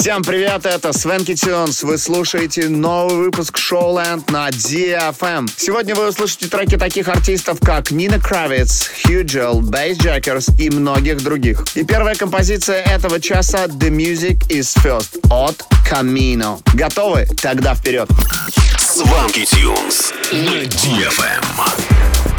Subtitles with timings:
[0.00, 1.82] Всем привет, это Свенки Тюнс.
[1.82, 5.46] Вы слушаете новый выпуск Showland на DFM.
[5.54, 11.22] Сегодня вы услышите треки таких артистов, как Нина Кравиц, Хью Джел, Bass Jackers и многих
[11.22, 11.66] других.
[11.74, 16.62] И первая композиция этого часа The Music is First от Camino.
[16.72, 17.26] Готовы?
[17.42, 18.08] Тогда вперед.
[18.78, 22.29] Сванки Тюнс на DFM.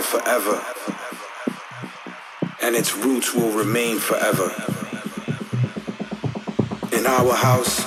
[0.00, 0.58] Forever,
[2.62, 4.48] and its roots will remain forever.
[6.96, 7.84] In our house,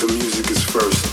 [0.00, 1.11] the music is first.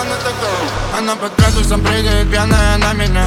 [0.00, 3.26] Она такая, она под градусом прыгает пьяная на меня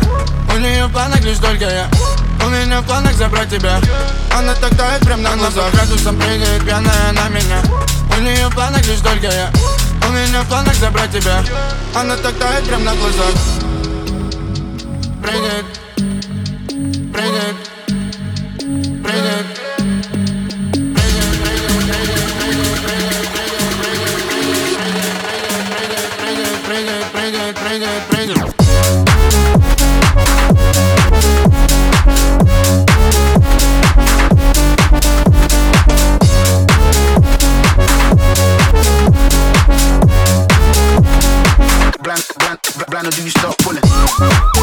[0.54, 1.88] У нее планах лишь только я.
[2.44, 3.80] У меня в планах забрать тебя.
[4.36, 5.66] Она так тает прям на глазах.
[5.66, 7.62] Она градусом прыгает пьяная на меня
[8.18, 9.52] У нее в планах лишь только я.
[10.08, 11.44] У меня в планах забрать тебя.
[11.94, 13.36] Она так тает прям на глазах.
[15.22, 15.66] Прыгает.
[17.14, 17.67] Прыгает
[28.28, 28.44] Blind,
[42.38, 42.60] blind,
[42.90, 44.57] blind, do you stop pulling?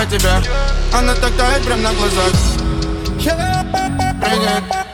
[0.00, 0.42] Забрать тебя.
[0.92, 2.32] Она так тает прям на глазах.
[4.20, 4.89] Прыгает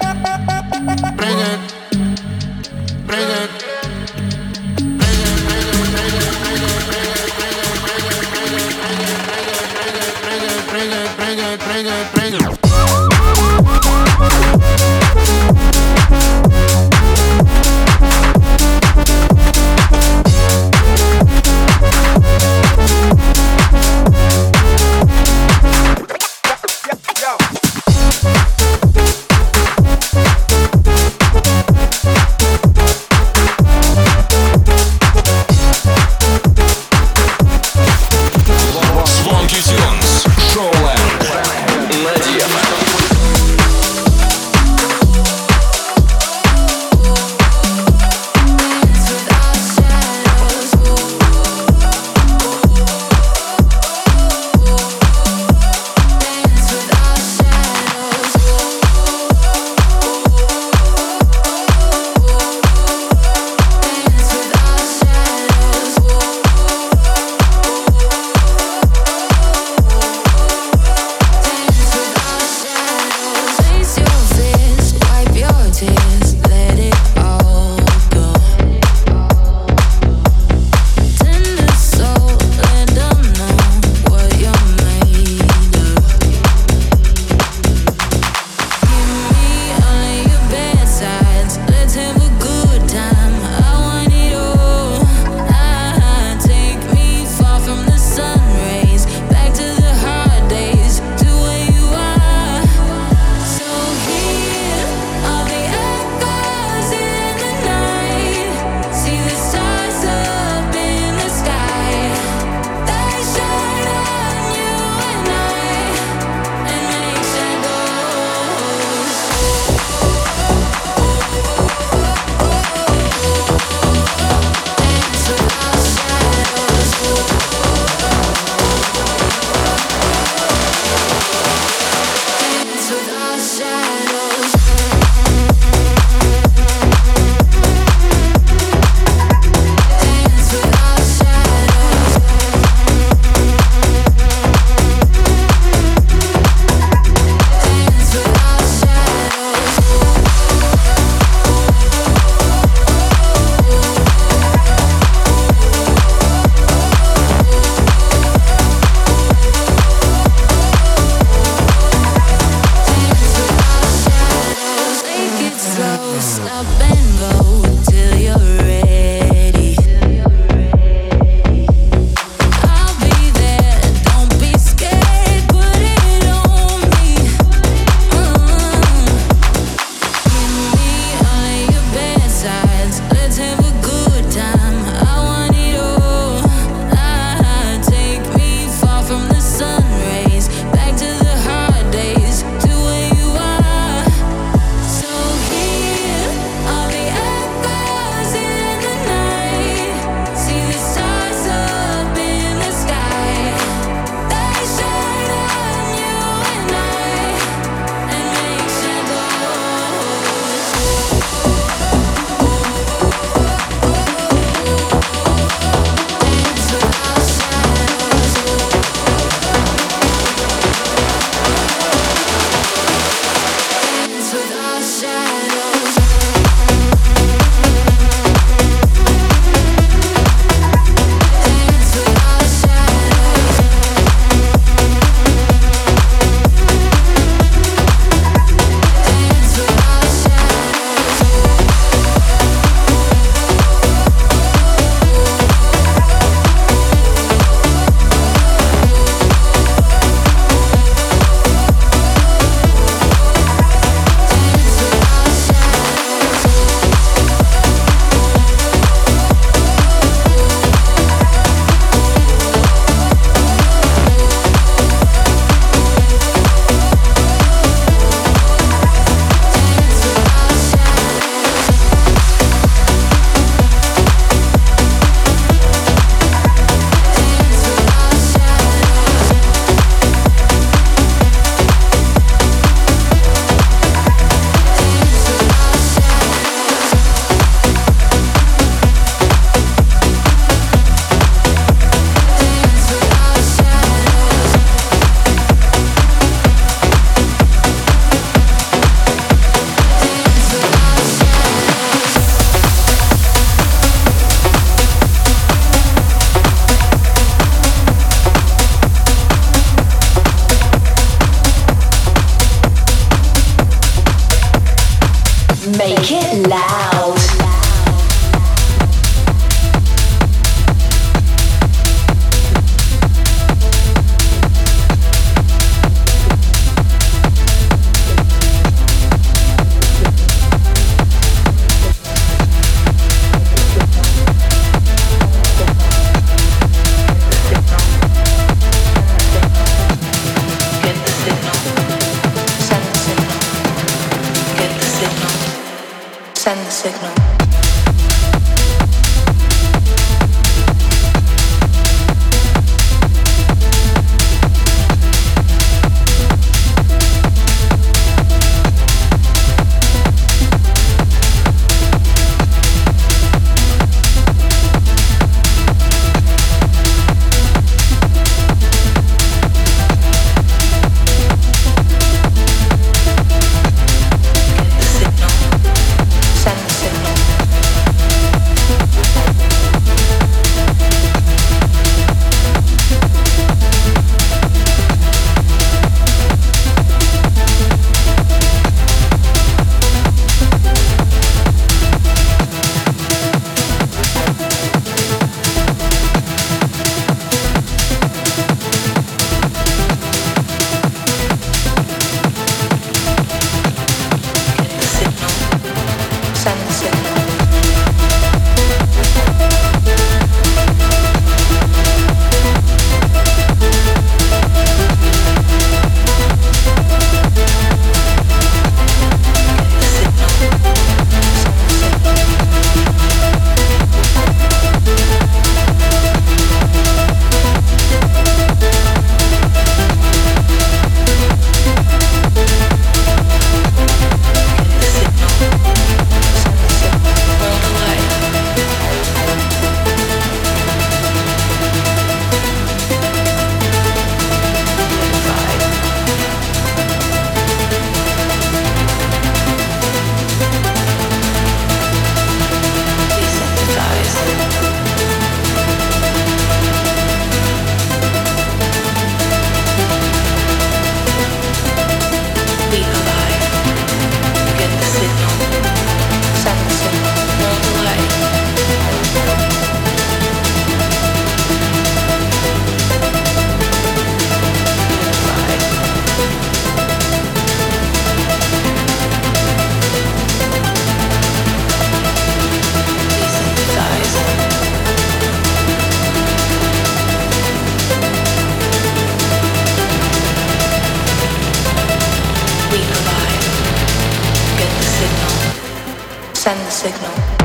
[496.87, 497.36] signal.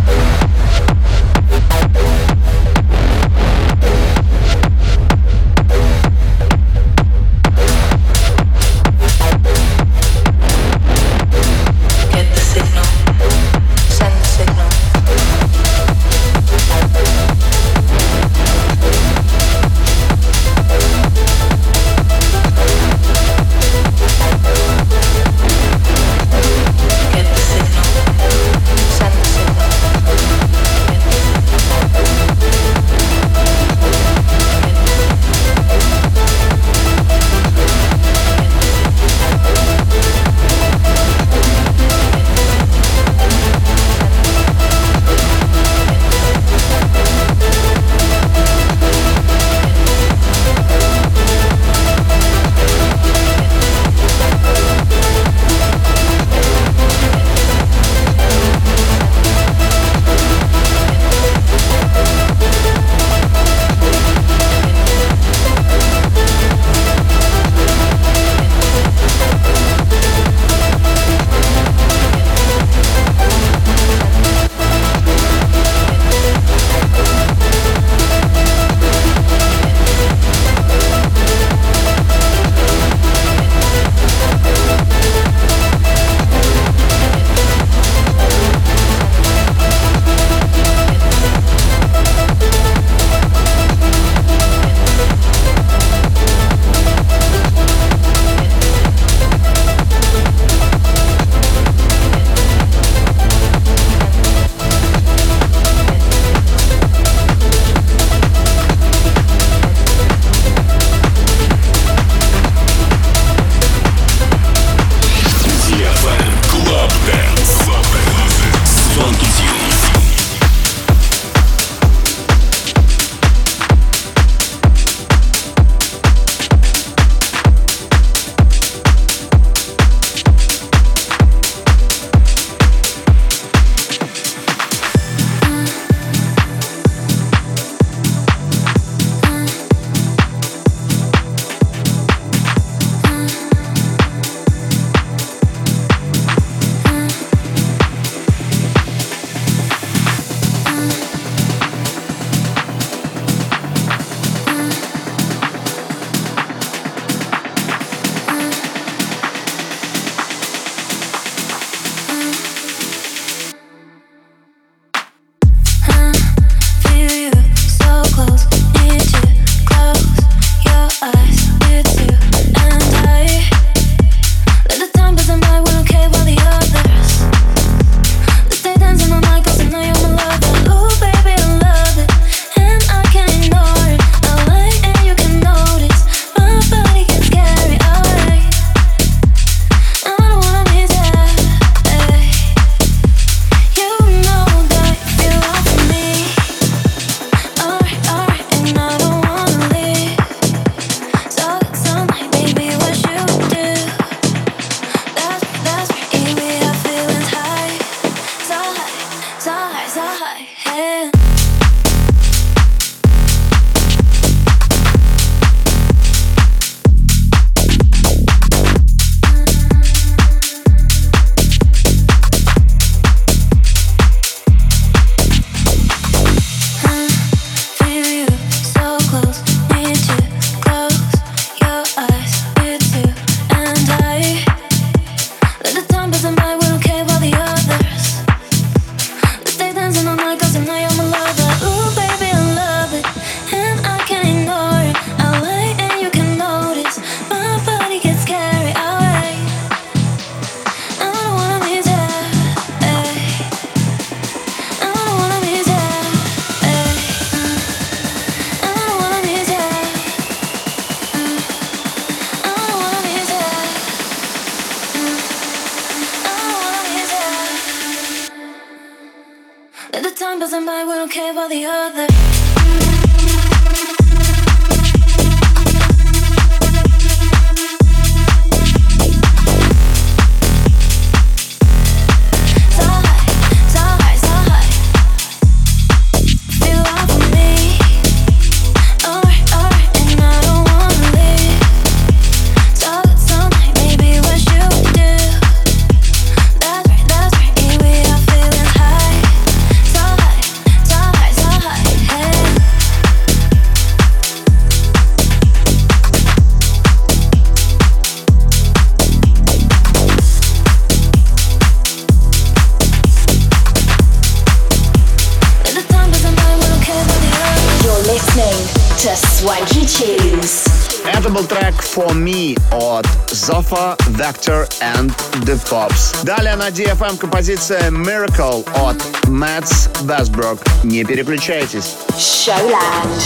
[326.60, 328.96] на DFM композиция Miracle от
[329.28, 330.58] Мэтс Вестброк.
[330.84, 331.96] Не переключайтесь.
[332.16, 333.22] Showland.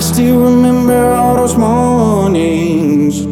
[0.00, 3.26] still remember all those mornings.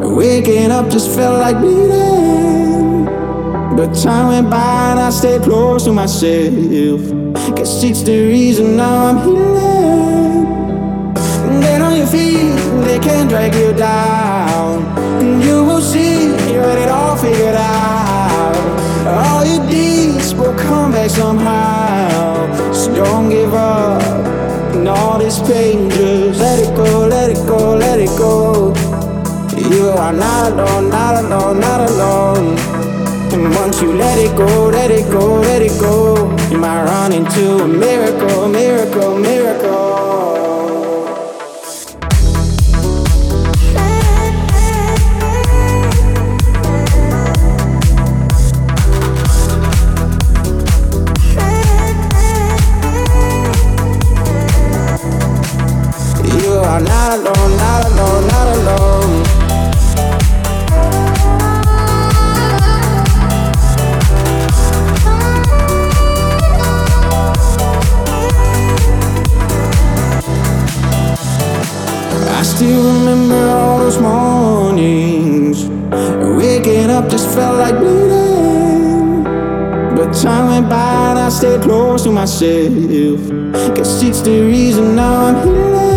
[0.00, 2.73] Waking up just felt like bleeding.
[3.75, 7.01] But time went by and I stayed close to myself.
[7.55, 10.45] Guess it's the reason now I'm healing.
[11.59, 14.85] Get on your feet, they can't drag you down.
[15.21, 18.55] And you will see you had it all figured out.
[19.07, 22.71] All your deeds will come back somehow.
[22.71, 24.01] So don't give up
[24.73, 25.89] and all this pain.
[25.89, 28.73] Just let it go, let it go, let it go.
[29.69, 32.64] You are not alone, not alone, not alone.
[33.53, 36.15] Once you let it go, let it go, let it go,
[36.49, 39.94] you might run into a miracle, miracle, miracle.
[72.65, 75.65] Still remember all those mornings.
[76.35, 79.23] Waking up just felt like bleeding.
[79.95, 83.21] But time went by and I stayed close to myself.
[83.75, 85.94] Guess it's the reason now I'm here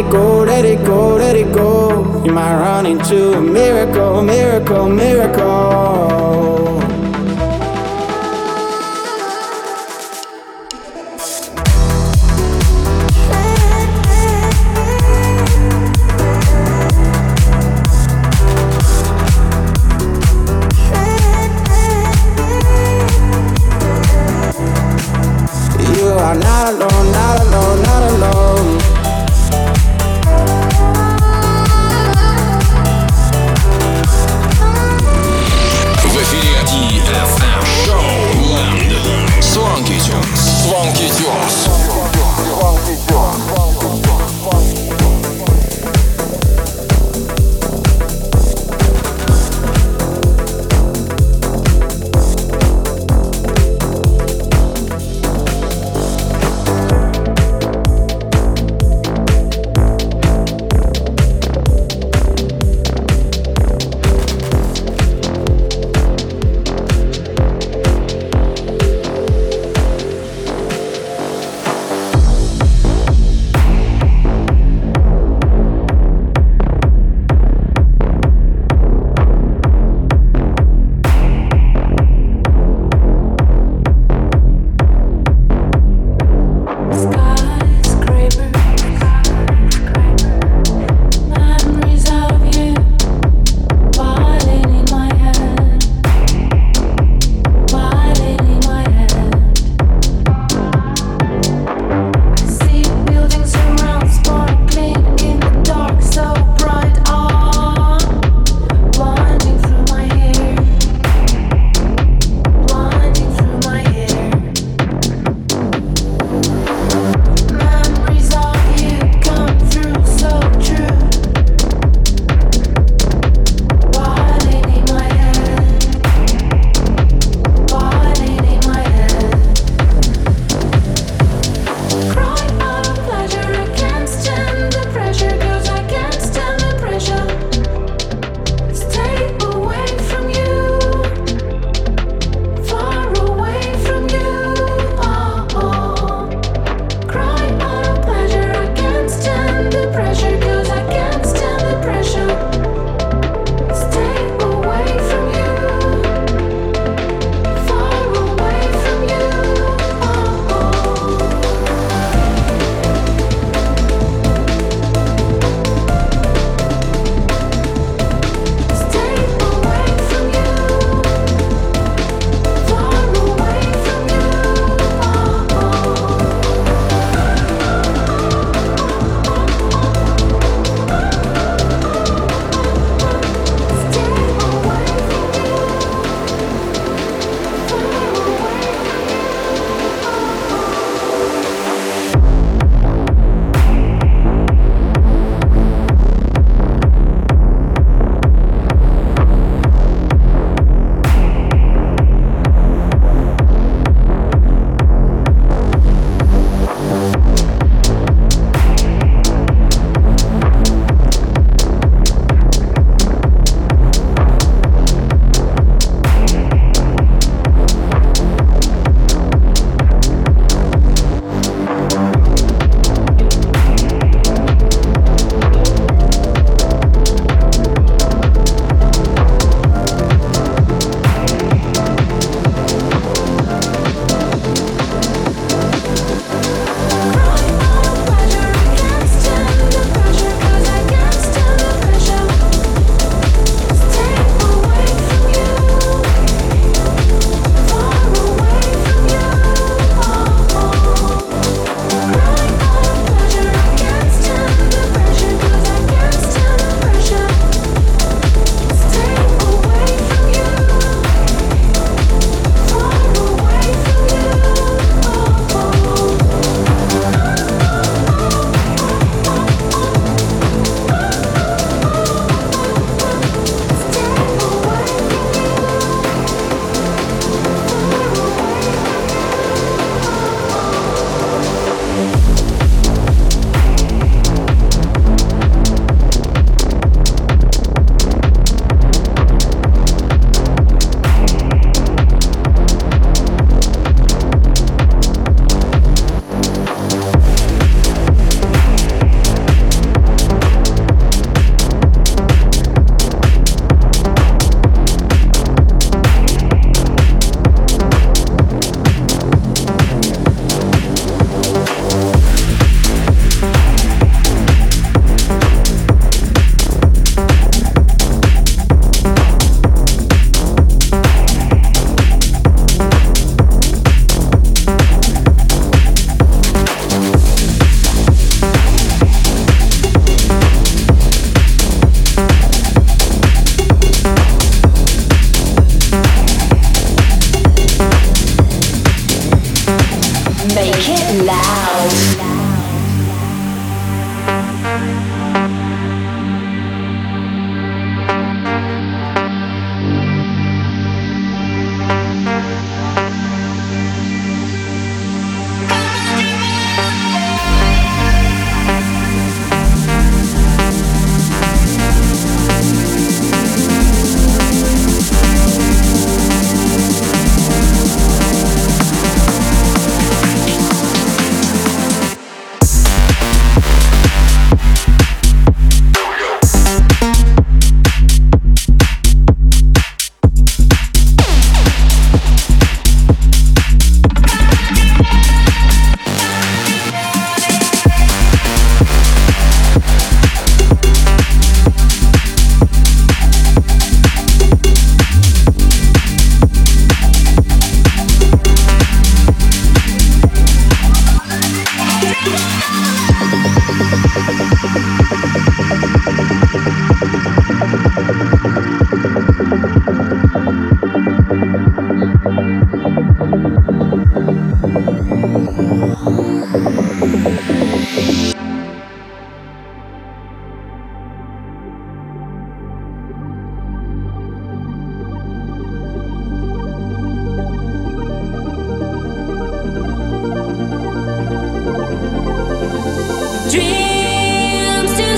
[0.00, 4.88] it go, let it go, let it go, you might run into a miracle, miracle,
[4.88, 5.69] miracle.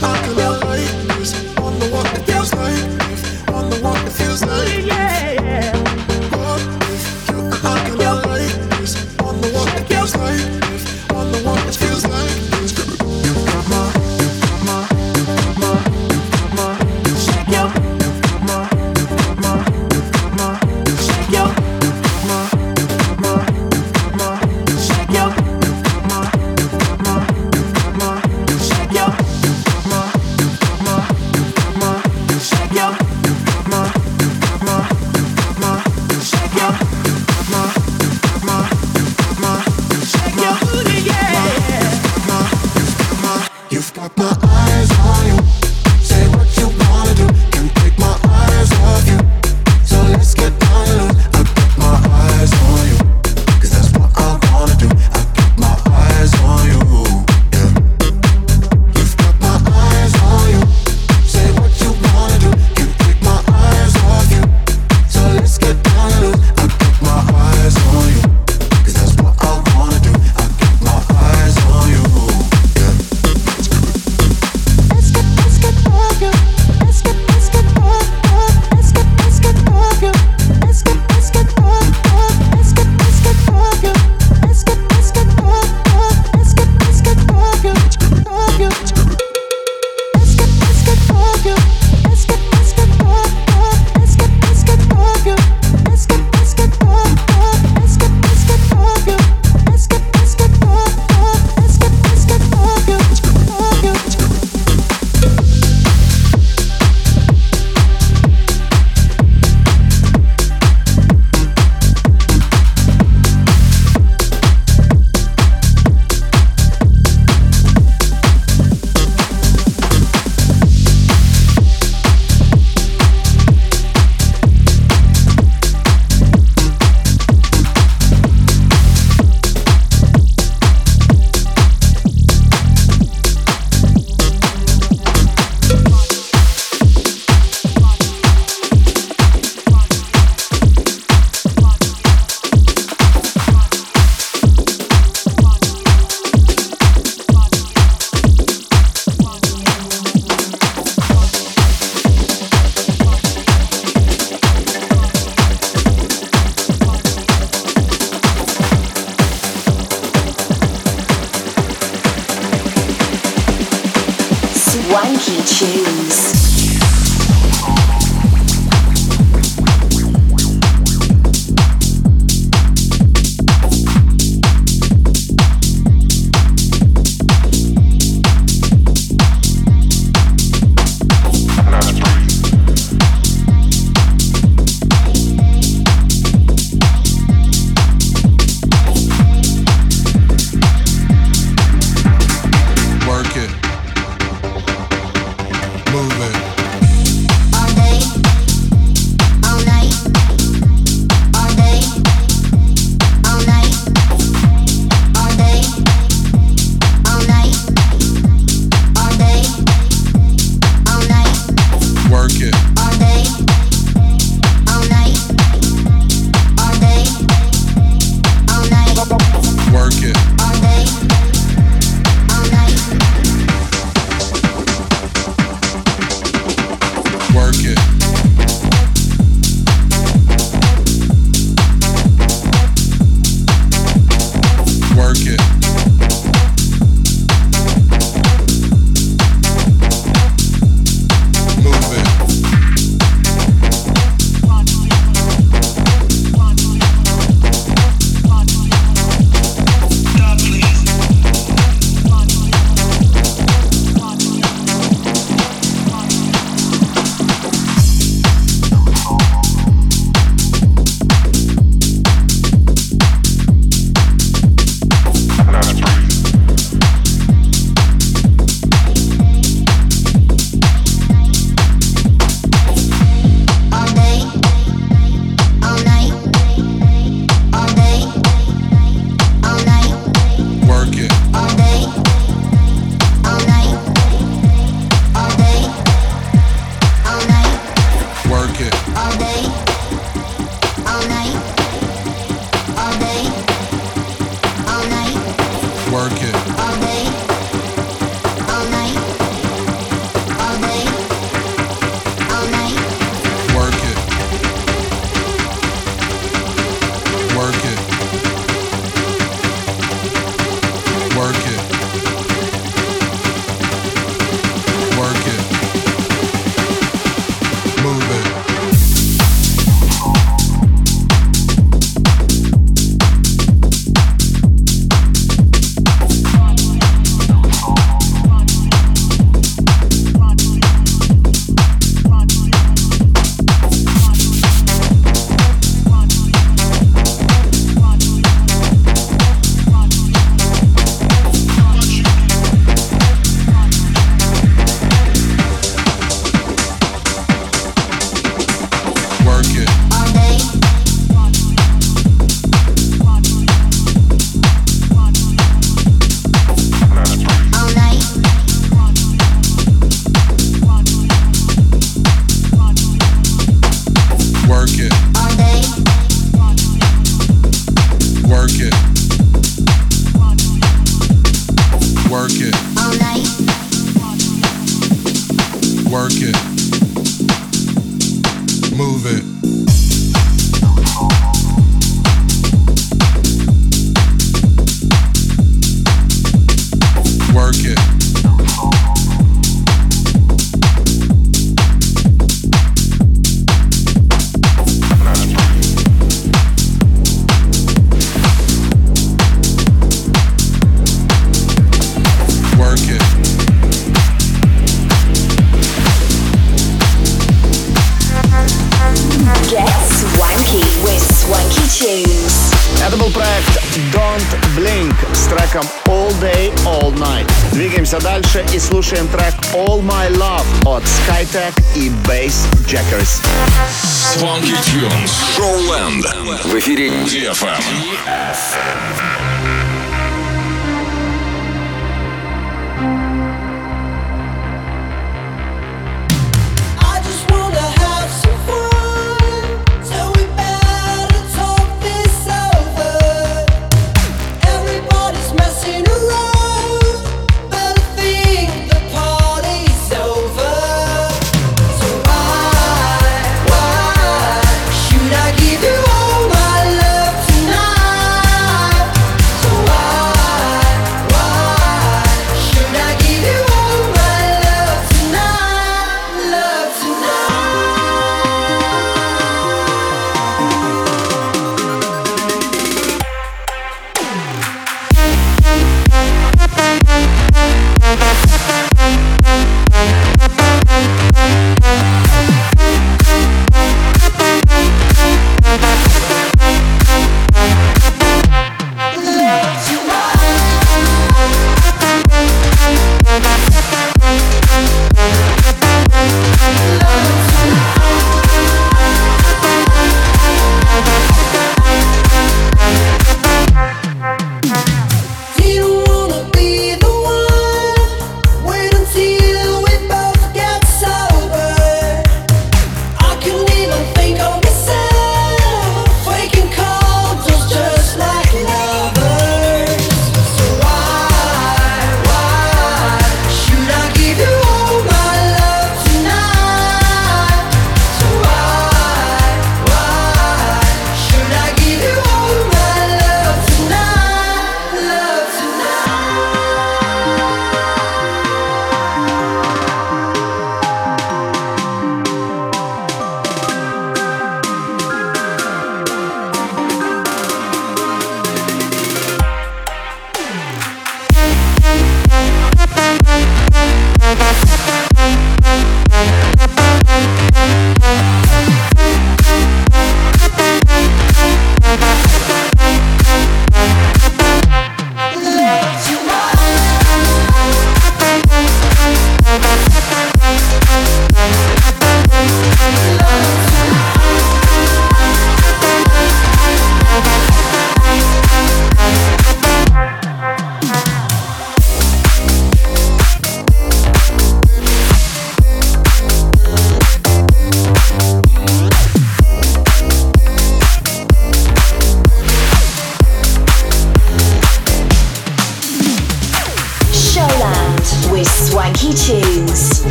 [0.00, 0.37] I can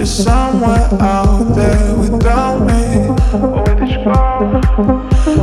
[0.00, 3.08] It's somewhere out there without me.
[3.64, 4.12] Where did you go?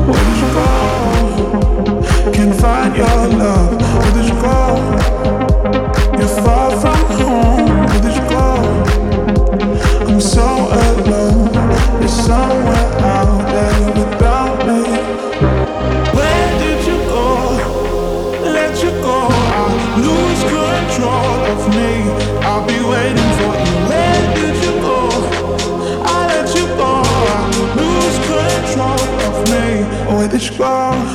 [0.07, 2.31] Where did you go?
[2.31, 3.56] Can't find your love.
[30.57, 31.06] fall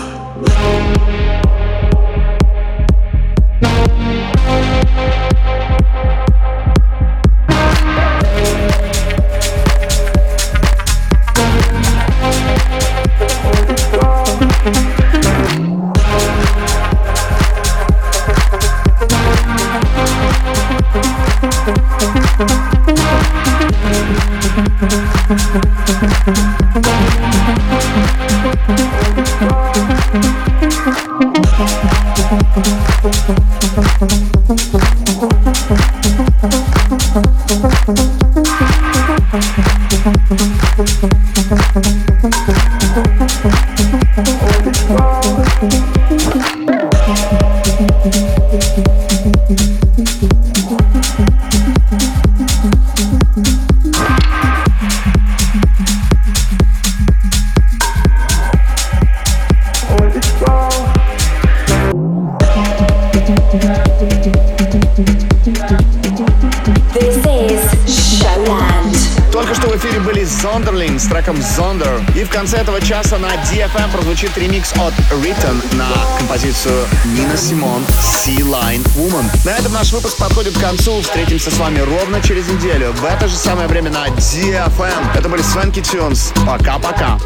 [76.22, 79.24] композицию Нина Симон «Sea-Line Woman».
[79.44, 81.02] На этом наш выпуск подходит к концу.
[81.02, 84.80] Встретимся с вами ровно через неделю в это же самое время на DFM.
[84.80, 85.10] Эм.
[85.16, 86.32] Это были Свенки Тюнс.
[86.46, 87.18] Пока-пока.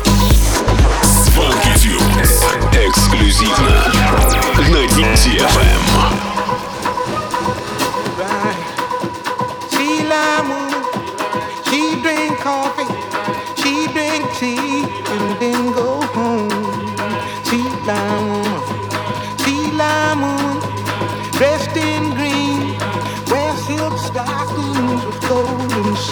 [1.02, 1.68] Свенки
[2.72, 3.92] Эксклюзивно
[4.56, 6.35] на DFM.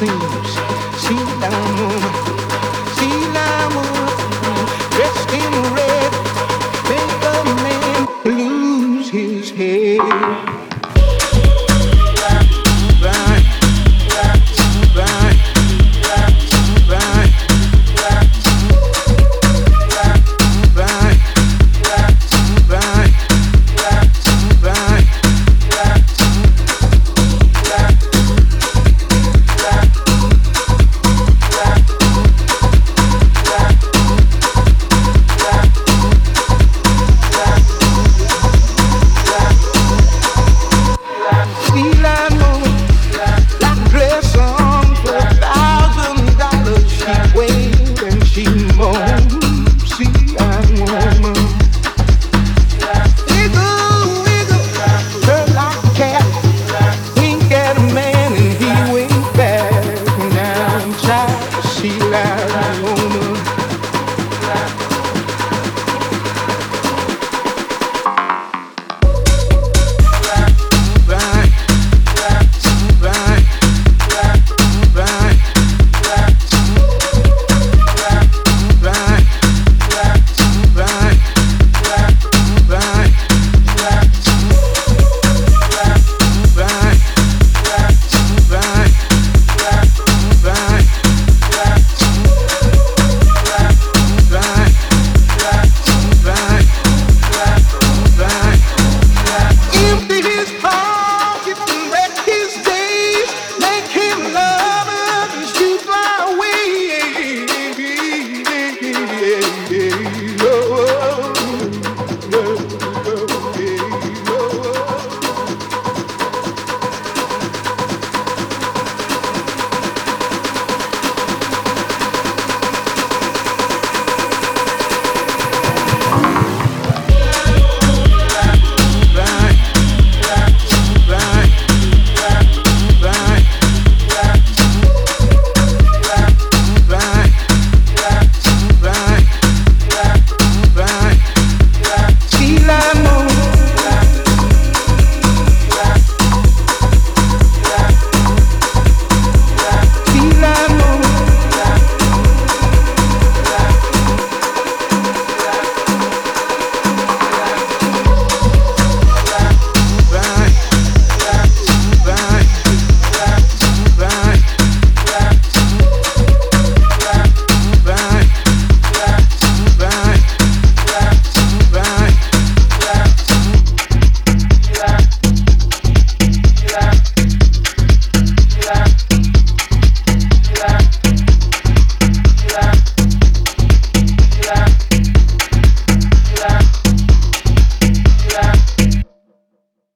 [0.04, 2.03] 睡眠診んを